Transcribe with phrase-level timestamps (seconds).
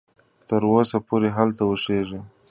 [0.47, 2.19] تر اوسه پوري هلته اوسیږي.